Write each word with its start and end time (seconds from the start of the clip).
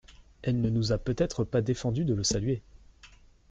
Elle 0.41 0.61
ne 0.61 0.69
nous 0.71 0.91
a 0.93 0.97
peut-être 0.97 1.43
pas 1.43 1.61
défendu 1.61 2.05
de 2.05 2.15
le 2.15 2.23
saluer! 2.23 2.63